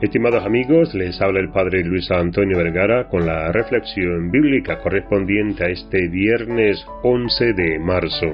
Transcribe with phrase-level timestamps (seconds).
[0.00, 5.70] Estimados amigos, les habla el Padre Luis Antonio Vergara con la reflexión bíblica correspondiente a
[5.70, 8.26] este viernes 11 de marzo.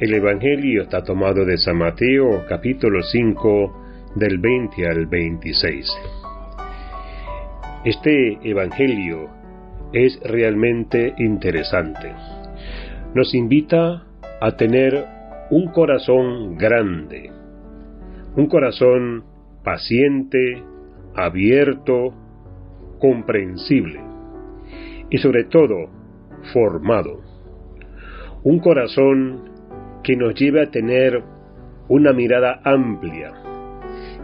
[0.00, 5.92] El Evangelio está tomado de San Mateo capítulo 5 del 20 al 26.
[7.84, 9.28] Este Evangelio
[9.92, 12.14] es realmente interesante.
[13.14, 14.04] Nos invita
[14.40, 15.04] a tener
[15.50, 17.30] un corazón grande,
[18.36, 19.24] un corazón
[19.62, 20.62] paciente,
[21.14, 22.14] abierto,
[22.98, 24.00] comprensible
[25.10, 25.90] y sobre todo
[26.52, 27.20] formado.
[28.42, 29.50] Un corazón
[30.02, 31.22] que nos lleve a tener
[31.88, 33.32] una mirada amplia,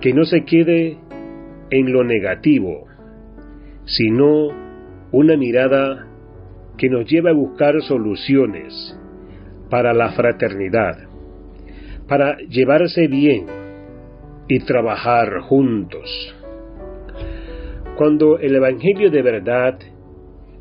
[0.01, 0.99] que no se quede
[1.71, 2.87] en lo negativo,
[3.87, 4.49] sino
[5.13, 6.07] una mirada
[6.77, 8.99] que nos lleve a buscar soluciones
[9.71, 11.09] para la fraternidad,
[12.09, 13.47] para llevarse bien
[14.49, 16.35] y trabajar juntos.
[17.97, 19.79] Cuando el Evangelio de verdad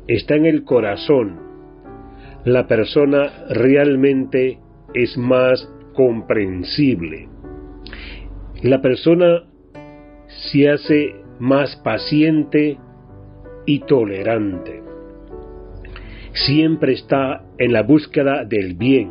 [0.06, 1.40] está en el corazón,
[2.44, 4.60] la persona realmente
[4.94, 7.28] es más comprensible.
[8.62, 9.44] La persona
[10.52, 12.78] se hace más paciente
[13.66, 14.82] y tolerante.
[16.34, 19.10] Siempre está en la búsqueda del bien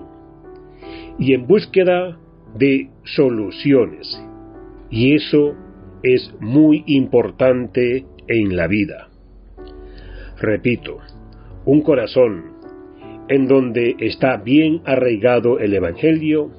[1.20, 2.18] y en búsqueda
[2.58, 4.18] de soluciones.
[4.90, 5.56] Y eso
[6.04, 9.10] es muy importante en la vida.
[10.40, 11.00] Repito,
[11.66, 12.54] un corazón
[13.30, 16.52] en donde está bien arraigado el Evangelio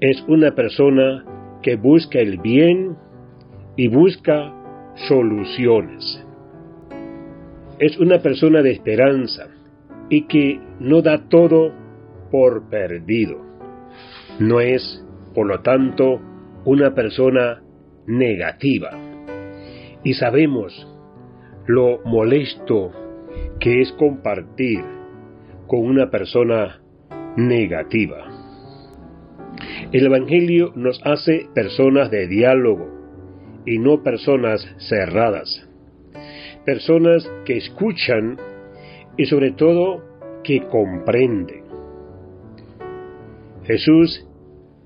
[0.00, 1.24] es una persona
[1.62, 2.96] que busca el bien
[3.76, 4.52] y busca
[5.08, 6.24] soluciones.
[7.78, 9.48] Es una persona de esperanza
[10.08, 11.72] y que no da todo
[12.30, 13.40] por perdido.
[14.38, 16.20] No es, por lo tanto,
[16.64, 17.62] una persona
[18.06, 19.13] negativa
[20.04, 20.86] y sabemos
[21.66, 22.92] lo molesto
[23.58, 24.80] que es compartir
[25.66, 26.82] con una persona
[27.36, 28.28] negativa.
[29.92, 32.88] El Evangelio nos hace personas de diálogo
[33.64, 35.68] y no personas cerradas.
[36.66, 38.36] Personas que escuchan
[39.16, 40.02] y sobre todo
[40.42, 41.64] que comprenden.
[43.64, 44.26] Jesús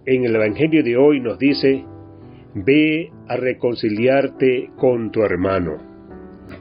[0.07, 1.85] en el Evangelio de hoy nos dice
[2.55, 5.77] Ve a reconciliarte con tu hermano.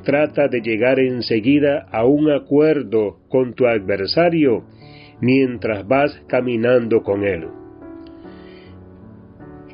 [0.03, 4.65] Trata de llegar enseguida a un acuerdo con tu adversario
[5.21, 7.47] mientras vas caminando con él.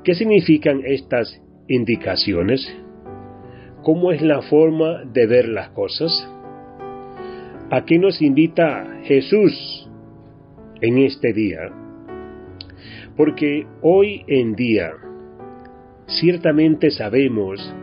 [0.03, 2.62] ¿Qué significan estas indicaciones?
[3.84, 6.30] ¿Cómo es la forma de ver las cosas?
[7.72, 9.90] ¿A qué nos invita Jesús
[10.80, 11.72] en este día?
[13.18, 14.91] Porque hoy en día
[16.08, 17.74] ciertamente sabemos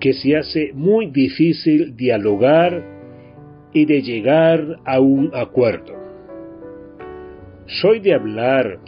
[0.00, 2.84] que se hace muy difícil dialogar
[3.72, 5.94] y de llegar a un acuerdo.
[7.66, 8.78] ¿Soy de hablar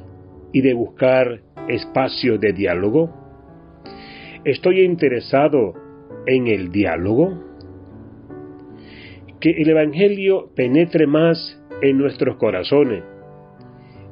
[0.53, 3.11] y de buscar espacio de diálogo?
[4.45, 5.75] ¿Estoy interesado
[6.27, 7.45] en el diálogo?
[9.41, 13.03] Que el Evangelio penetre más en nuestros corazones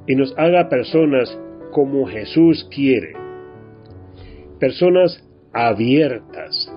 [0.07, 1.39] y nos haga personas
[1.71, 3.28] como Jesús quiere
[4.59, 6.73] personas abiertas,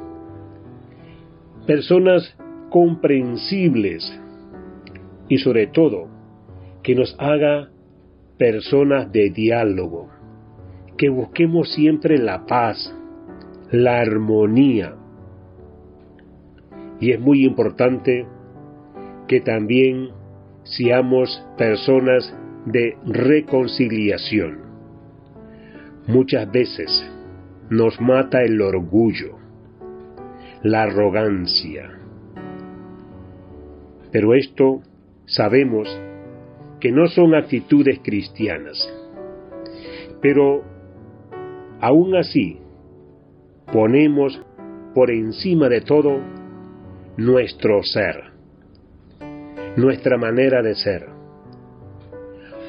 [1.66, 2.36] personas
[2.70, 4.20] comprensibles
[5.28, 6.08] y sobre todo
[6.84, 7.70] que nos haga
[8.38, 10.10] personas de diálogo,
[10.98, 12.96] que busquemos siempre la paz,
[13.72, 14.96] la armonía.
[17.00, 18.26] Y es muy importante
[19.28, 20.10] que también
[20.64, 24.60] seamos personas de reconciliación.
[26.08, 27.12] Muchas veces
[27.72, 29.38] nos mata el orgullo,
[30.62, 31.90] la arrogancia.
[34.12, 34.82] Pero esto
[35.26, 35.88] sabemos
[36.82, 38.78] que no son actitudes cristianas.
[40.22, 40.64] Pero
[41.80, 42.60] aún así
[43.72, 44.42] ponemos
[44.94, 46.20] por encima de todo
[47.16, 48.34] nuestro ser,
[49.78, 51.08] nuestra manera de ser,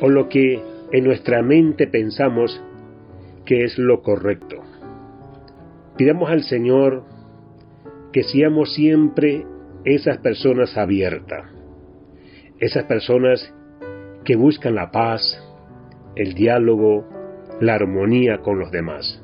[0.00, 0.62] o lo que
[0.92, 2.62] en nuestra mente pensamos
[3.44, 4.61] que es lo correcto.
[5.96, 7.04] Pidamos al Señor
[8.12, 9.46] que seamos siempre
[9.84, 11.50] esas personas abiertas,
[12.58, 13.52] esas personas
[14.24, 15.22] que buscan la paz,
[16.14, 17.06] el diálogo,
[17.60, 19.22] la armonía con los demás.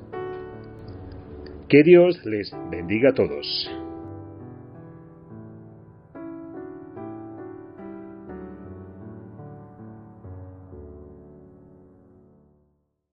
[1.69, 3.71] Que Dios les bendiga a todos.